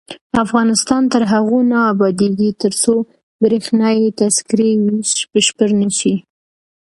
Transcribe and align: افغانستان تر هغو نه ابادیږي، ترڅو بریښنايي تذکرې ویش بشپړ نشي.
افغانستان 0.43 1.01
تر 1.13 1.23
هغو 1.31 1.59
نه 1.71 1.79
ابادیږي، 1.93 2.49
ترڅو 2.61 2.93
بریښنايي 3.41 4.07
تذکرې 4.19 4.71
ویش 4.83 5.11
بشپړ 5.31 5.69
نشي. 5.81 6.15